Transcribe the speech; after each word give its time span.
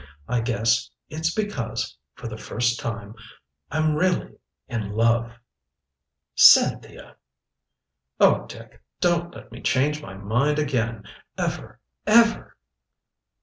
I 0.27 0.41
guess 0.41 0.89
it's 1.11 1.31
because 1.31 1.95
for 2.15 2.27
the 2.27 2.35
first 2.35 2.79
time 2.79 3.13
I'm 3.69 3.93
really 3.93 4.31
in 4.67 4.93
love." 4.93 5.33
"Cynthia!" 6.33 7.17
"Oh, 8.19 8.47
Dick 8.47 8.81
don't 8.99 9.31
let 9.35 9.51
me 9.51 9.61
change 9.61 10.01
my 10.01 10.15
mind 10.15 10.57
again 10.57 11.03
ever 11.37 11.79
ever!" 12.07 12.57